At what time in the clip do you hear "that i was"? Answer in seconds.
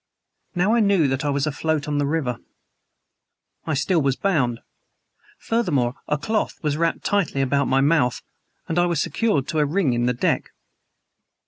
1.09-1.45